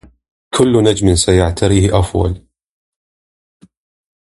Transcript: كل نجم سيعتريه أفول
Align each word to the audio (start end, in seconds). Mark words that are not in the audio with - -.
كل 0.57 0.83
نجم 0.83 1.15
سيعتريه 1.15 1.99
أفول 1.99 2.41